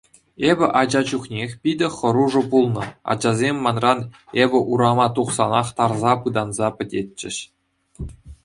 Эпӗ 0.49 0.67
ача 0.81 1.01
чухнех 1.07 1.51
питӗ 1.61 1.87
хӑрушӑ 1.97 2.41
пулнӑ, 2.49 2.83
ачасем 3.11 3.55
манран 3.65 3.99
эпӗ 4.43 4.59
урама 4.71 5.07
тухсанах 5.15 5.67
тарса 5.79 6.13
пытанса 6.25 6.67
пӗтетчӗҫ. 6.79 7.37